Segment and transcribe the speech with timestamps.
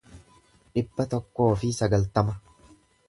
[0.77, 2.39] dhibba tokkoo fi sagaltama